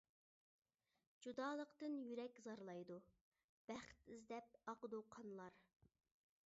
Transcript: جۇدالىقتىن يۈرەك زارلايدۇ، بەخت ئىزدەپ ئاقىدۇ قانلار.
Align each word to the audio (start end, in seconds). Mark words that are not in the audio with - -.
جۇدالىقتىن 1.25 1.97
يۈرەك 2.07 2.41
زارلايدۇ، 2.47 2.99
بەخت 3.69 4.09
ئىزدەپ 4.15 4.61
ئاقىدۇ 4.65 5.05
قانلار. 5.17 5.61